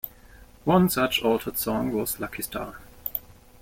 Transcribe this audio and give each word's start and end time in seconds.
One 0.65 0.89
such 0.89 1.21
altered 1.21 1.59
song 1.59 1.93
was 1.93 2.19
"Lucky 2.19 2.41
Star". 2.41 2.79